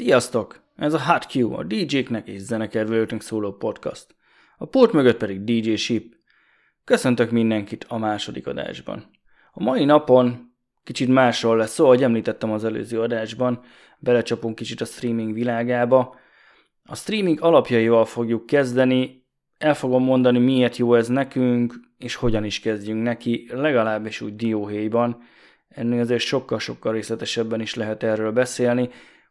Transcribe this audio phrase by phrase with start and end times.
[0.00, 0.62] Sziasztok!
[0.76, 4.06] Ez a Hot Q, a DJ-knek és zenekedvelőknek szóló podcast.
[4.58, 6.14] A pult mögött pedig DJ Ship.
[6.84, 9.10] Köszöntök mindenkit a második adásban.
[9.52, 10.52] A mai napon
[10.84, 13.60] kicsit másról lesz szó, ahogy említettem az előző adásban,
[13.98, 16.16] belecsapunk kicsit a streaming világába.
[16.84, 19.26] A streaming alapjaival fogjuk kezdeni,
[19.58, 25.22] el fogom mondani, miért jó ez nekünk, és hogyan is kezdjünk neki, legalábbis úgy dióhéjban.
[25.68, 28.90] Ennél azért sokkal-sokkal részletesebben is lehet erről beszélni,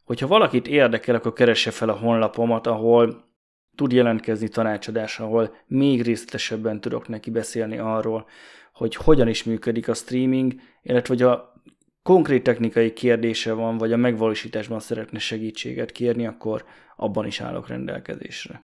[0.09, 3.23] Hogyha valakit érdekel, akkor keresse fel a honlapomat, ahol
[3.75, 8.27] tud jelentkezni tanácsadás, ahol még részletesebben tudok neki beszélni arról,
[8.73, 11.53] hogy hogyan is működik a streaming, illetve hogy a
[12.03, 16.65] konkrét technikai kérdése van, vagy a megvalósításban szeretne segítséget kérni, akkor
[16.95, 18.61] abban is állok rendelkezésre.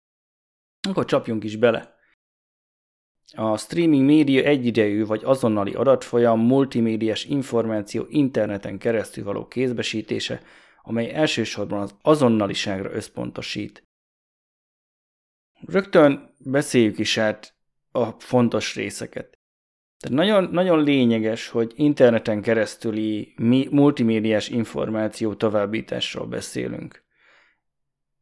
[0.89, 1.95] Akkor csapjunk is bele.
[3.36, 10.42] A streaming média egyidejű vagy azonnali adatfolyam, multimédiás információ interneten keresztül való kézbesítése,
[10.82, 13.84] amely elsősorban az azonnaliságra összpontosít.
[15.66, 17.56] Rögtön beszéljük is át
[17.92, 19.40] a fontos részeket.
[19.98, 23.34] Tehát nagyon, nagyon lényeges, hogy interneten keresztüli
[23.70, 27.04] multimédiás információ továbbításról beszélünk.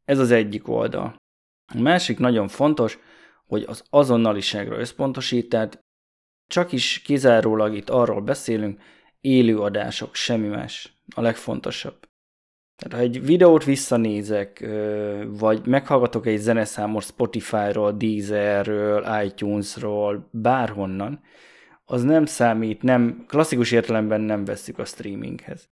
[0.06, 1.16] Ez az egyik oldal.
[1.74, 3.00] A másik nagyon fontos,
[3.46, 5.80] hogy az azonnaliságra összpontosít, tehát
[6.48, 8.82] csak is kizárólag itt arról beszélünk,
[9.22, 12.09] élőadások, semmi más, a legfontosabb.
[12.80, 14.68] Tehát ha egy videót visszanézek,
[15.28, 21.22] vagy meghallgatok egy zeneszámot Spotify-ról, Deezerről, iTunes-ról, bárhonnan,
[21.86, 25.70] az nem számít, nem, klasszikus értelemben nem veszük a streaminghez.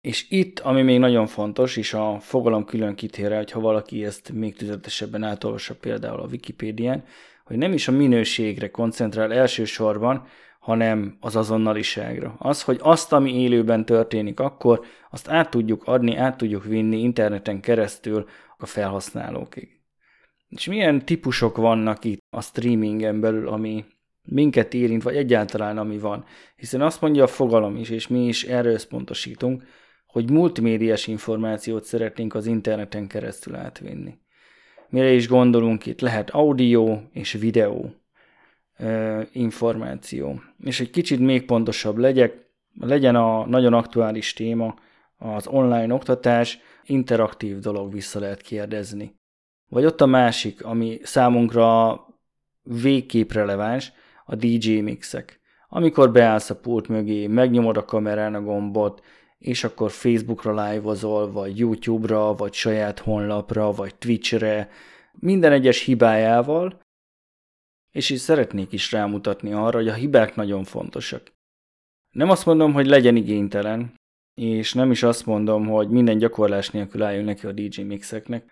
[0.00, 4.32] És itt, ami még nagyon fontos, és a fogalom külön kitére, hogy ha valaki ezt
[4.32, 7.04] még tüzetesebben átolvassa például a Wikipédián,
[7.44, 10.26] hogy nem is a minőségre koncentrál elsősorban,
[10.62, 12.34] hanem az azonnaliságra.
[12.38, 17.60] Az, hogy azt, ami élőben történik akkor, azt át tudjuk adni, át tudjuk vinni interneten
[17.60, 18.28] keresztül
[18.58, 19.80] a felhasználókig.
[20.48, 23.84] És milyen típusok vannak itt a streamingen belül, ami
[24.22, 26.24] minket érint, vagy egyáltalán ami van.
[26.56, 29.62] Hiszen azt mondja a fogalom is, és mi is erre összpontosítunk,
[30.06, 34.18] hogy multimédiás információt szeretnénk az interneten keresztül átvinni.
[34.88, 36.00] Mire is gondolunk itt?
[36.00, 38.01] Lehet audio és videó
[39.32, 40.40] információ.
[40.64, 42.50] És egy kicsit még pontosabb legyek,
[42.80, 44.74] legyen a nagyon aktuális téma
[45.18, 49.20] az online oktatás, interaktív dolog vissza lehet kérdezni.
[49.68, 52.00] Vagy ott a másik, ami számunkra
[52.62, 53.92] végképp releváns,
[54.24, 55.40] a DJ mixek.
[55.68, 59.02] Amikor beállsz a pult mögé, megnyomod a kamerán a gombot,
[59.38, 64.68] és akkor Facebookra live-ozol, vagy YouTube-ra, vagy saját honlapra, vagy Twitch-re,
[65.12, 66.80] minden egyes hibájával,
[67.92, 71.32] és így szeretnék is rámutatni arra, hogy a hibák nagyon fontosak.
[72.10, 73.94] Nem azt mondom, hogy legyen igénytelen,
[74.34, 78.44] és nem is azt mondom, hogy minden gyakorlás nélkül álljon neki a DJ mixeknek.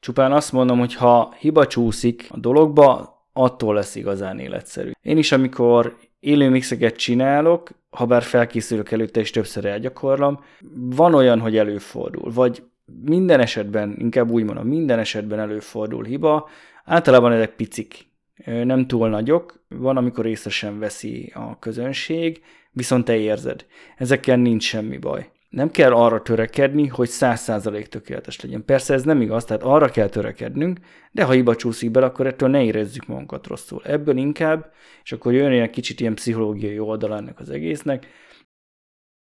[0.00, 4.90] Csupán azt mondom, hogy ha hiba csúszik a dologba, attól lesz igazán életszerű.
[5.00, 10.44] Én is, amikor élő mixeket csinálok, ha bár felkészülök előtte és többször elgyakorlom,
[10.74, 12.62] van olyan, hogy előfordul, vagy
[13.04, 16.48] minden esetben, inkább úgy mondom, minden esetben előfordul hiba,
[16.84, 18.12] általában ezek picik,
[18.44, 23.66] nem túl nagyok, van, amikor észre sem veszi a közönség, viszont te érzed.
[23.96, 25.32] Ezekkel nincs semmi baj.
[25.48, 28.64] Nem kell arra törekedni, hogy száz százalék tökéletes legyen.
[28.64, 30.78] Persze ez nem igaz, tehát arra kell törekednünk,
[31.12, 33.82] de ha hiba csúszik bele, akkor ettől ne érezzük magunkat rosszul.
[33.84, 34.72] Ebből inkább,
[35.04, 38.06] és akkor jön egy kicsit ilyen pszichológiai oldal ennek az egésznek,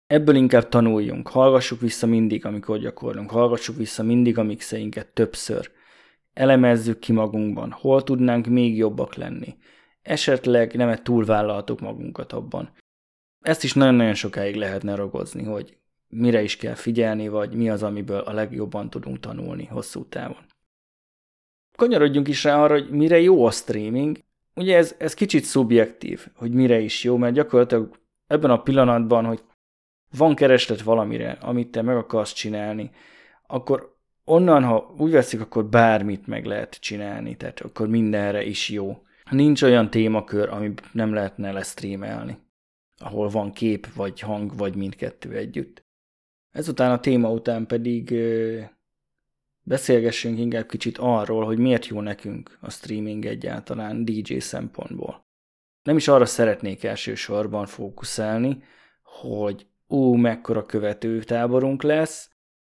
[0.07, 5.71] ebből inkább tanuljunk, hallgassuk vissza mindig, amikor gyakorlunk, hallgassuk vissza mindig a mixeinket többször
[6.35, 9.57] elemezzük ki magunkban, hol tudnánk még jobbak lenni.
[10.03, 12.73] Esetleg nem túlvállaltuk magunkat abban.
[13.41, 15.77] Ezt is nagyon-nagyon sokáig lehetne ragozni, hogy
[16.09, 20.47] mire is kell figyelni, vagy mi az, amiből a legjobban tudunk tanulni hosszú távon.
[21.77, 24.19] Kanyarodjunk is rá arra, hogy mire jó a streaming.
[24.55, 29.43] Ugye ez, ez kicsit szubjektív, hogy mire is jó, mert gyakorlatilag ebben a pillanatban, hogy
[30.17, 32.91] van kereslet valamire, amit te meg akarsz csinálni,
[33.47, 33.92] akkor
[34.25, 39.03] onnan, ha úgy veszik, akkor bármit meg lehet csinálni, tehát akkor mindenre is jó.
[39.31, 42.39] Nincs olyan témakör, ami nem lehetne lesztreamelni,
[42.97, 45.85] ahol van kép, vagy hang, vagy mindkettő együtt.
[46.51, 48.15] Ezután a téma után pedig
[49.63, 55.27] beszélgessünk inkább kicsit arról, hogy miért jó nekünk a streaming egyáltalán DJ szempontból.
[55.83, 58.63] Nem is arra szeretnék elsősorban fókuszálni,
[59.03, 62.31] hogy ú, mekkora követőtáborunk lesz,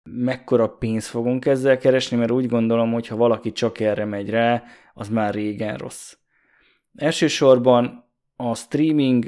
[0.03, 4.63] mekkora pénzt fogunk ezzel keresni, mert úgy gondolom, hogy ha valaki csak erre megy rá,
[4.95, 6.17] az már régen rossz.
[6.95, 9.27] Elsősorban a streaming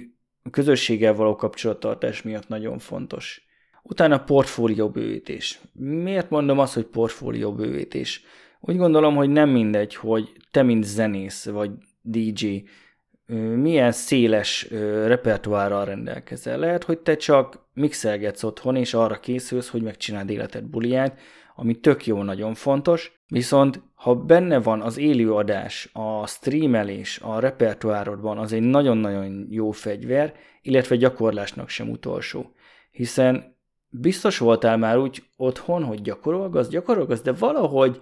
[0.51, 3.47] közösséggel való kapcsolattartás miatt nagyon fontos.
[3.83, 5.61] Utána portfólió bővítés.
[5.73, 8.25] Miért mondom azt, hogy portfólió bővítés?
[8.61, 12.63] Úgy gondolom, hogy nem mindegy, hogy te, mint zenész vagy DJ,
[13.57, 14.71] milyen széles
[15.07, 16.59] repertoárral rendelkezel.
[16.59, 21.19] Lehet, hogy te csak mixelgetsz otthon, és arra készülsz, hogy megcsináld életed buliát,
[21.57, 28.39] ami tök jó, nagyon fontos, viszont ha benne van az élőadás, a streamelés a repertoárodban,
[28.39, 32.53] az egy nagyon-nagyon jó fegyver, illetve gyakorlásnak sem utolsó.
[32.91, 33.57] Hiszen
[33.89, 38.01] biztos voltál már úgy otthon, hogy gyakorolgasz, gyakorolgasz, de valahogy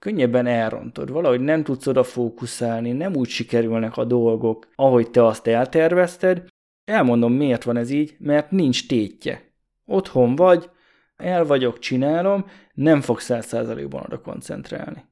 [0.00, 5.46] könnyebben elrontod, valahogy nem tudsz oda fókuszálni, nem úgy sikerülnek a dolgok, ahogy te azt
[5.46, 6.46] eltervezted.
[6.84, 9.42] Elmondom, miért van ez így, mert nincs tétje.
[9.86, 10.70] Otthon vagy,
[11.16, 12.44] el vagyok, csinálom,
[12.74, 15.04] nem fogsz száz százalékban oda koncentrálni.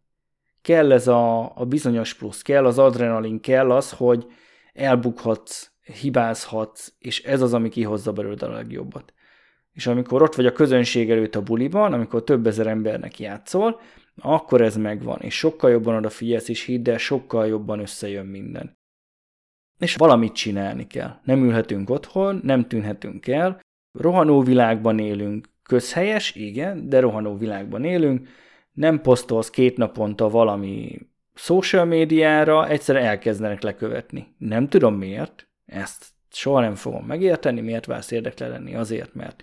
[0.62, 4.26] Kell ez a, a bizonyos plusz, kell az adrenalin, kell az, hogy
[4.72, 5.70] elbukhatsz,
[6.00, 9.12] hibázhatsz, és ez az, ami kihozza belőled a legjobbat.
[9.72, 13.80] És amikor ott vagy a közönség előtt a buliban, amikor több ezer embernek játszol,
[14.20, 18.76] akkor ez megvan, és sokkal jobban odafigyelsz, és hidd el, sokkal jobban összejön minden.
[19.78, 21.18] És valamit csinálni kell.
[21.24, 23.60] Nem ülhetünk otthon, nem tűnhetünk el,
[23.98, 28.28] rohanó világban élünk, közhelyes, igen, de rohanó világban élünk,
[28.72, 30.98] nem posztolsz két naponta valami
[31.34, 34.34] social médiára, egyszerűen elkezdenek lekövetni.
[34.38, 39.42] Nem tudom miért, ezt soha nem fogom megérteni, miért válsz érdekle lenni, azért, mert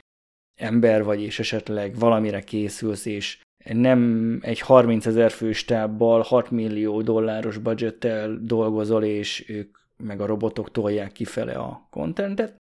[0.55, 3.41] ember vagy, és esetleg valamire készülsz, és
[3.73, 10.25] nem egy 30 ezer fős tábbal 6 millió dolláros budgettel dolgozol, és ők meg a
[10.25, 12.55] robotok tolják kifele a kontentet,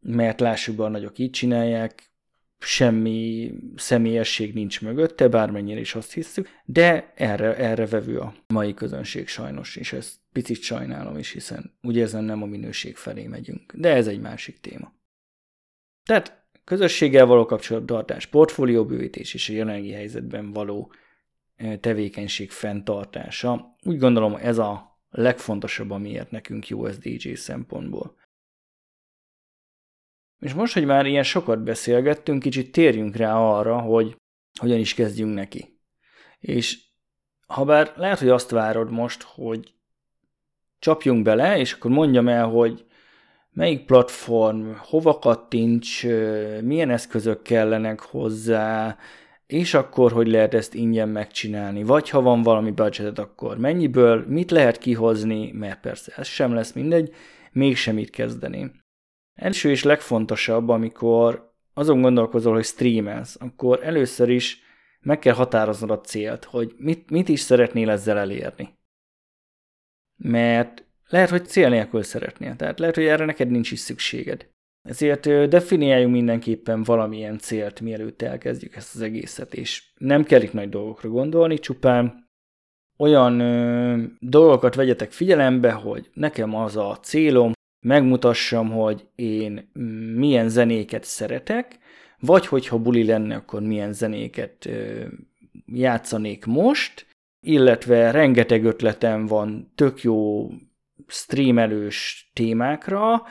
[0.00, 2.10] mert lássuk be, a nagyok így csinálják,
[2.58, 9.28] semmi személyesség nincs mögötte, bármennyire is azt hiszük, de erre, erre vevő a mai közönség
[9.28, 13.94] sajnos, és ezt picit sajnálom is, hiszen úgy érzem nem a minőség felé megyünk, de
[13.94, 14.92] ez egy másik téma.
[16.02, 20.92] Tehát közösséggel való kapcsolattartás, portfólióbővítés és a jelenlegi helyzetben való
[21.80, 23.76] tevékenység fenntartása.
[23.82, 28.18] Úgy gondolom ez a legfontosabb, amiért nekünk jó ez DJ szempontból.
[30.38, 34.16] És most, hogy már ilyen sokat beszélgettünk, kicsit térjünk rá arra, hogy
[34.60, 35.80] hogyan is kezdjünk neki.
[36.38, 36.88] És
[37.46, 39.74] ha bár lehet, hogy azt várod most, hogy
[40.78, 42.86] csapjunk bele, és akkor mondjam el, hogy
[43.60, 46.06] melyik platform, hova kattints,
[46.62, 48.96] milyen eszközök kellenek hozzá,
[49.46, 54.50] és akkor hogy lehet ezt ingyen megcsinálni, vagy ha van valami budgetet, akkor mennyiből, mit
[54.50, 57.14] lehet kihozni, mert persze ez sem lesz mindegy,
[57.52, 58.72] mégsem itt kezdeném.
[59.34, 64.62] Első és legfontosabb, amikor azon gondolkozol, hogy streamelsz, akkor először is
[65.00, 68.78] meg kell határoznod a célt, hogy mit, mit is szeretnél ezzel elérni.
[70.16, 74.48] Mert lehet, hogy cél nélkül szeretnél, tehát lehet, hogy erre neked nincs is szükséged.
[74.88, 80.68] Ezért definiáljunk mindenképpen valamilyen célt, mielőtt elkezdjük ezt az egészet, és nem kell itt nagy
[80.68, 82.28] dolgokra gondolni, csupán
[82.98, 87.52] olyan ö, dolgokat vegyetek figyelembe, hogy nekem az a célom,
[87.86, 89.70] megmutassam, hogy én
[90.14, 91.78] milyen zenéket szeretek,
[92.18, 95.04] vagy hogyha buli lenne, akkor milyen zenéket ö,
[95.66, 97.06] játszanék most,
[97.46, 100.48] illetve rengeteg ötletem van tök jó
[101.10, 103.22] streamelős témákra,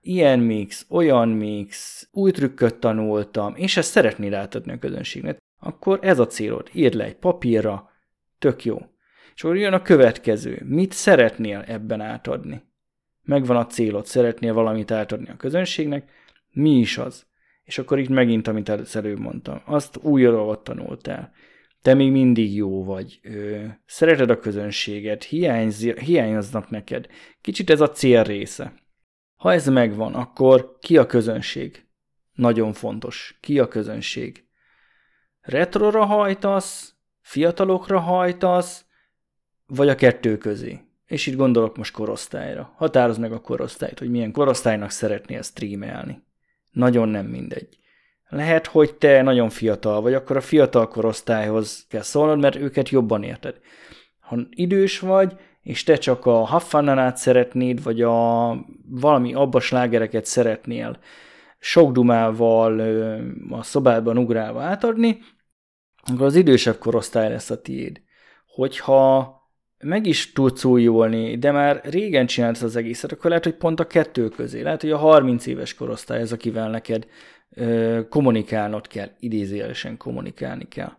[0.00, 6.18] ilyen mix, olyan mix, új trükköt tanultam, és ezt szeretnéd átadni a közönségnek, akkor ez
[6.18, 6.68] a célod.
[6.72, 7.90] Írd le egy papírra,
[8.38, 8.78] tök jó.
[9.34, 10.62] És akkor jön a következő.
[10.64, 12.62] Mit szeretnél ebben átadni?
[13.22, 16.10] Megvan a célod, szeretnél valamit átadni a közönségnek,
[16.52, 17.26] mi is az?
[17.64, 21.32] És akkor itt megint, amit előbb mondtam, azt újra tanultál
[21.86, 27.06] te még mindig jó vagy, ö, szereted a közönséget, hiányz, hiányoznak neked.
[27.40, 28.74] Kicsit ez a cél része.
[29.36, 31.86] Ha ez megvan, akkor ki a közönség?
[32.32, 33.38] Nagyon fontos.
[33.40, 34.44] Ki a közönség?
[35.40, 38.84] Retrora hajtasz, fiatalokra hajtasz,
[39.66, 40.80] vagy a kettő közé?
[41.06, 42.72] És itt gondolok most korosztályra.
[42.76, 46.22] Határozd meg a korosztályt, hogy milyen korosztálynak szeretnél streamelni.
[46.70, 47.78] Nagyon nem mindegy.
[48.28, 53.22] Lehet, hogy te nagyon fiatal vagy, akkor a fiatal korosztályhoz kell szólnod, mert őket jobban
[53.22, 53.60] érted.
[54.20, 58.48] Ha idős vagy, és te csak a Haffananát szeretnéd, vagy a
[58.88, 60.98] valami abba slágereket szeretnél
[61.58, 62.80] sok dumával
[63.50, 65.18] a szobában ugrálva átadni,
[66.12, 68.00] akkor az idősebb korosztály lesz a tiéd.
[68.46, 69.34] Hogyha
[69.78, 73.86] meg is tudsz újulni, de már régen csinálsz az egészet, akkor lehet, hogy pont a
[73.86, 77.06] kettő közé, lehet, hogy a 30 éves korosztály az, akivel neked
[78.08, 80.92] kommunikálnod kell, idézélesen kommunikálni kell.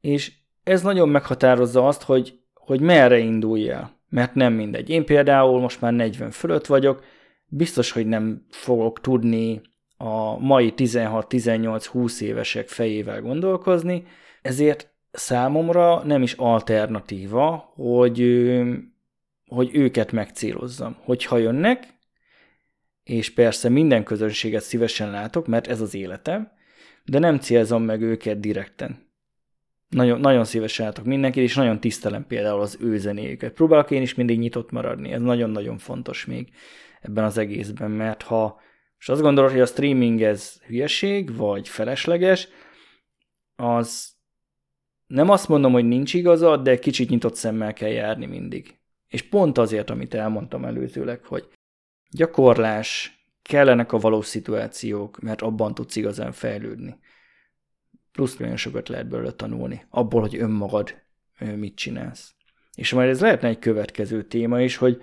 [0.00, 4.88] És ez nagyon meghatározza azt, hogy, hogy merre indulj el, mert nem mindegy.
[4.90, 7.04] Én például most már 40 fölött vagyok,
[7.46, 9.60] biztos, hogy nem fogok tudni
[9.96, 14.04] a mai 16-18-20 évesek fejével gondolkozni,
[14.42, 18.50] ezért számomra nem is alternatíva, hogy,
[19.46, 20.96] hogy őket megcélozzam.
[21.04, 21.94] Hogyha jönnek,
[23.04, 26.50] és persze minden közönséget szívesen látok, mert ez az életem,
[27.04, 29.10] de nem célzom meg őket direkten.
[29.88, 33.52] Nagyon, nagyon szívesen látok mindenkit, és nagyon tisztelem például az ő zenéjüket.
[33.52, 36.48] Próbálok én is mindig nyitott maradni, ez nagyon-nagyon fontos még
[37.00, 38.60] ebben az egészben, mert ha
[39.02, 42.48] és azt gondolod, hogy a streaming ez hülyeség, vagy felesleges,
[43.56, 44.12] az
[45.06, 48.78] nem azt mondom, hogy nincs igazad, de kicsit nyitott szemmel kell járni mindig.
[49.08, 51.48] És pont azért, amit elmondtam előzőleg, hogy
[52.12, 56.98] gyakorlás, kellenek a valós szituációk, mert abban tudsz igazán fejlődni.
[58.12, 61.02] Plusz nagyon sokat lehet belőle tanulni, abból, hogy önmagad
[61.38, 62.34] mit csinálsz.
[62.74, 65.02] És majd ez lehetne egy következő téma is, hogy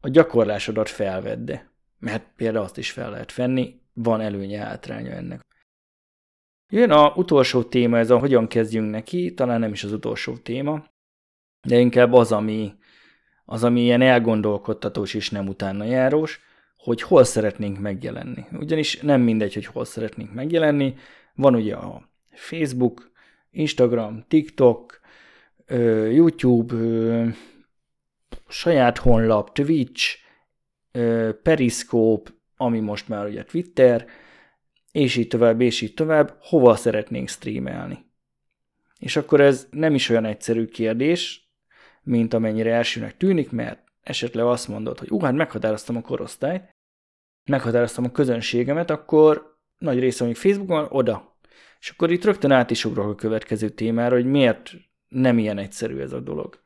[0.00, 1.70] a gyakorlásodat felvedde.
[1.98, 5.44] Mert például azt is fel lehet venni, van előnye, hátránya ennek.
[6.68, 10.84] Jön a utolsó téma, ez a hogyan kezdjünk neki, talán nem is az utolsó téma,
[11.66, 12.74] de inkább az, ami,
[13.46, 16.40] az, ami ilyen elgondolkodtatós és nem utána járós,
[16.76, 18.44] hogy hol szeretnénk megjelenni.
[18.52, 20.94] Ugyanis nem mindegy, hogy hol szeretnénk megjelenni.
[21.34, 23.10] Van ugye a Facebook,
[23.50, 25.00] Instagram, TikTok,
[26.10, 26.74] YouTube,
[28.48, 30.18] saját honlap, Twitch,
[31.42, 34.06] Periscope, ami most már ugye Twitter,
[34.92, 38.04] és így tovább, és így tovább, hova szeretnénk streamelni.
[38.98, 41.45] És akkor ez nem is olyan egyszerű kérdés,
[42.06, 46.74] mint amennyire elsőnek tűnik, mert esetleg azt mondod, hogy hát meghatároztam a korosztályt,
[47.44, 51.38] meghatároztam a közönségemet, akkor nagy része mondjuk Facebookon, oda.
[51.80, 54.72] És akkor itt rögtön át is ugrok a következő témára, hogy miért
[55.08, 56.62] nem ilyen egyszerű ez a dolog.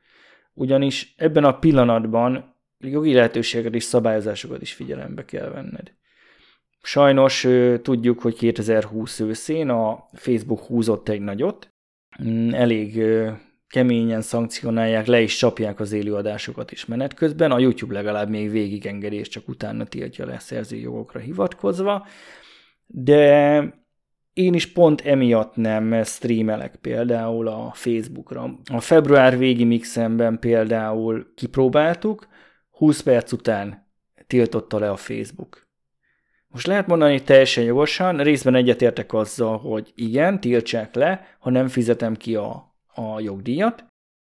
[0.55, 5.93] Ugyanis ebben a pillanatban jogi lehetőségeket és szabályozásokat is figyelembe kell venned.
[6.83, 7.47] Sajnos
[7.83, 11.75] tudjuk, hogy 2020 őszén a Facebook húzott egy nagyot,
[12.23, 13.03] mm, elég
[13.71, 18.87] keményen szankcionálják, le is csapják az élőadásokat is menet közben, a YouTube legalább még végig
[18.87, 22.07] engedi, és csak utána tiltja le szerzői jogokra hivatkozva,
[22.87, 23.79] de
[24.33, 28.59] én is pont emiatt nem streamelek például a Facebookra.
[28.73, 32.29] A február végi mixemben például kipróbáltuk,
[32.71, 33.89] 20 perc után
[34.27, 35.69] tiltotta le a Facebook.
[36.49, 42.15] Most lehet mondani teljesen jogosan, részben egyetértek azzal, hogy igen, tiltsák le, ha nem fizetem
[42.15, 43.85] ki a, a jogdíjat.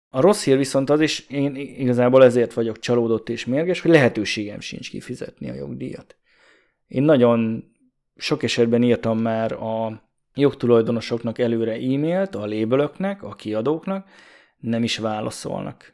[0.09, 4.59] A rossz hír viszont az, és én igazából ezért vagyok csalódott és mérges, hogy lehetőségem
[4.59, 6.15] sincs kifizetni a jogdíjat.
[6.87, 7.63] Én nagyon
[8.15, 10.03] sok esetben írtam már a
[10.33, 14.07] jogtulajdonosoknak előre e-mailt, a lébölöknek, a kiadóknak,
[14.57, 15.93] nem is válaszolnak.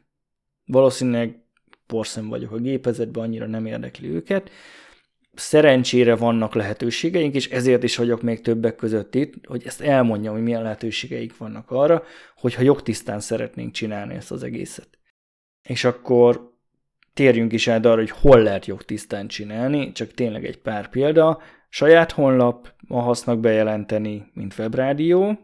[0.64, 1.42] Valószínűleg
[1.86, 4.50] porszem vagyok a gépezetben, annyira nem érdekli őket.
[5.34, 10.42] Szerencsére vannak lehetőségeink, és ezért is vagyok még többek között itt, hogy ezt elmondjam, hogy
[10.42, 12.02] milyen lehetőségeik vannak arra,
[12.36, 14.88] hogyha jogtisztán szeretnénk csinálni ezt az egészet.
[15.62, 16.52] És akkor
[17.14, 21.40] térjünk is át arra, hogy hol lehet jogtisztán csinálni, csak tényleg egy pár példa.
[21.68, 25.38] Saját honlap, ma hasznak bejelenteni, mint webrádió,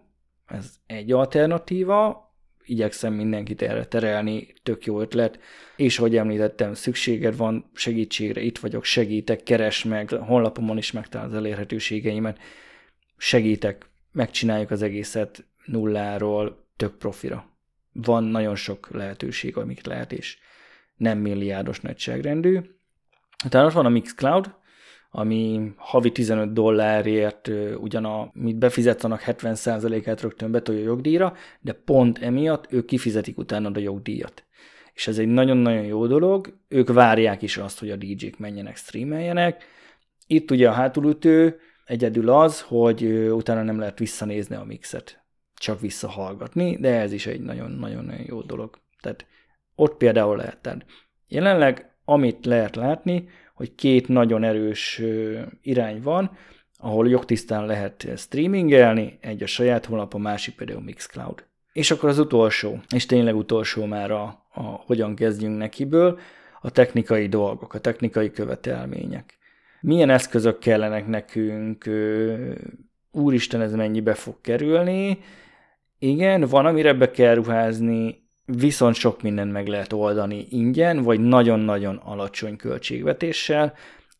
[0.47, 2.28] ez egy alternatíva,
[2.69, 5.39] igyekszem mindenkit erre terelni, tök jó ötlet,
[5.77, 11.35] és ahogy említettem, szükséged van segítségre, itt vagyok, segítek, keres meg, honlapomon is megtalál az
[11.35, 12.39] elérhetőségeimet,
[13.17, 17.51] segítek, megcsináljuk az egészet nulláról, tök profira.
[17.93, 20.39] Van nagyon sok lehetőség, amit lehet, és
[20.97, 22.61] nem milliárdos nagyságrendű.
[23.45, 24.55] Utána ott van a Mixcloud,
[25.11, 31.73] ami havi 15 dollárért ugyan a, mit befizetsz, annak 70%-át rögtön betolja a jogdíjra, de
[31.73, 34.45] pont emiatt ők kifizetik utána a jogdíjat.
[34.93, 39.65] És ez egy nagyon-nagyon jó dolog, ők várják is azt, hogy a DJ-k menjenek, streameljenek.
[40.27, 45.25] Itt ugye a hátulütő egyedül az, hogy utána nem lehet visszanézni a mixet,
[45.55, 48.79] csak visszahallgatni, de ez is egy nagyon-nagyon jó dolog.
[49.01, 49.27] Tehát
[49.75, 50.87] ott például lehet.
[51.29, 55.03] Jelenleg amit lehet látni, hogy két nagyon erős
[55.63, 56.31] irány van,
[56.77, 61.45] ahol jogtisztán lehet streamingelni, egy a saját honlap, a másik például Mixcloud.
[61.73, 64.23] És akkor az utolsó, és tényleg utolsó már a,
[64.53, 66.19] a hogyan kezdjünk nekiből,
[66.61, 69.39] a technikai dolgok, a technikai követelmények.
[69.81, 71.91] Milyen eszközök kellenek nekünk,
[73.11, 75.19] úristen, ez mennyibe fog kerülni.
[75.99, 81.97] Igen, van, amire be kell ruházni, viszont sok mindent meg lehet oldani ingyen, vagy nagyon-nagyon
[81.97, 83.75] alacsony költségvetéssel.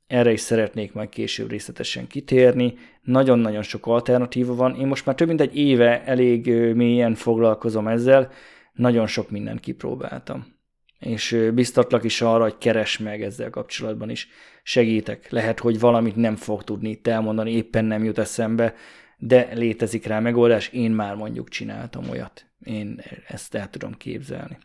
[0.07, 2.75] Erre is szeretnék majd később részletesen kitérni.
[3.03, 4.75] Nagyon-nagyon sok alternatíva van.
[4.75, 8.31] Én most már több mint egy éve elég mélyen foglalkozom ezzel,
[8.73, 10.57] nagyon sok mindent kipróbáltam.
[10.99, 14.29] és biztatlak is arra, hogy keres meg ezzel kapcsolatban is.
[14.63, 15.31] Segítek.
[15.31, 18.75] Lehet, hogy valamit nem fog tudni itt elmondani, éppen nem jut eszembe,
[19.19, 20.69] de létezik rá megoldás.
[20.69, 22.47] Én már mondjuk csináltam olyat.
[22.65, 24.59] Én ezt el tudom képzelni.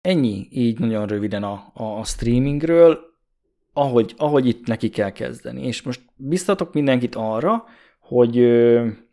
[0.00, 2.98] Ennyi így nagyon röviden a, a streamingről,
[3.72, 5.66] ahogy, ahogy itt neki kell kezdeni.
[5.66, 7.64] És most biztatok mindenkit arra,
[7.98, 8.34] hogy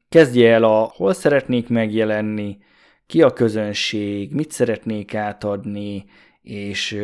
[0.10, 2.58] kezdje el a hol szeretnék megjelenni,
[3.08, 6.06] ki a közönség, mit szeretnék átadni,
[6.42, 6.98] és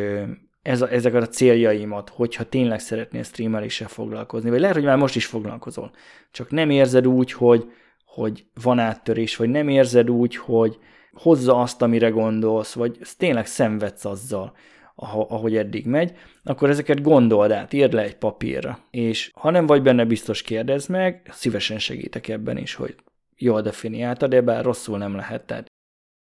[0.62, 5.16] ez a, ezeket a céljaimat, hogyha tényleg szeretnél streameléssel foglalkozni, vagy lehet, hogy már most
[5.16, 5.90] is foglalkozol,
[6.30, 7.72] csak nem érzed úgy, hogy,
[8.04, 10.78] hogy van áttörés, vagy nem érzed úgy, hogy
[11.12, 14.56] hozza azt, amire gondolsz, vagy tényleg szenvedsz azzal,
[14.94, 18.78] ahogy eddig megy, akkor ezeket gondold át, írd le egy papírra.
[18.90, 22.96] És ha nem vagy benne biztos, kérdezd meg, szívesen segítek ebben is, hogy
[23.36, 25.66] jól definiáltad, de bár rosszul nem lehet, tehát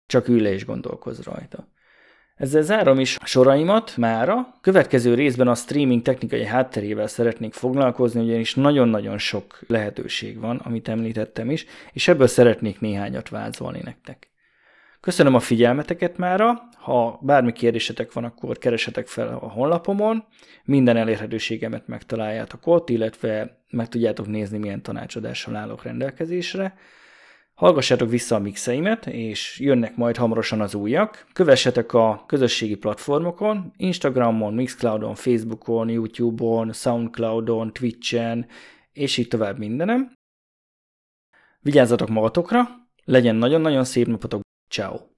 [0.06, 1.68] csak ülj le és gondolkozz rajta.
[2.40, 4.54] Ezzel zárom is soraimat mára.
[4.60, 11.50] Következő részben a streaming technikai hátterével szeretnék foglalkozni, ugyanis nagyon-nagyon sok lehetőség van, amit említettem
[11.50, 14.30] is, és ebből szeretnék néhányat vázolni nektek.
[15.00, 20.24] Köszönöm a figyelmeteket mára, ha bármi kérdésetek van, akkor keresetek fel a honlapomon,
[20.64, 26.74] minden elérhetőségemet megtaláljátok ott, illetve meg tudjátok nézni, milyen tanácsadással állok rendelkezésre.
[27.60, 31.26] Hallgassátok vissza a mixeimet, és jönnek majd hamarosan az újak.
[31.32, 38.46] Kövessetek a közösségi platformokon, Instagramon, Mixcloudon, Facebookon, YouTube-on, Soundcloudon, Twitchen,
[38.92, 40.12] és így tovább mindenem.
[41.60, 42.68] Vigyázzatok magatokra,
[43.04, 44.40] legyen nagyon-nagyon szép napotok,
[44.70, 45.09] ciao.